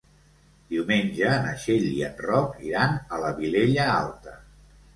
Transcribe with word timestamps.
Diumenge 0.71 1.33
na 1.43 1.51
Txell 1.59 1.85
i 1.91 2.01
en 2.09 2.17
Roc 2.29 2.57
iran 2.71 2.99
a 3.19 3.23
la 3.27 3.33
Vilella 3.43 3.89
Alta. 4.01 4.39